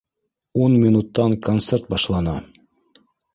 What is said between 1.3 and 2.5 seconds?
концерт башлана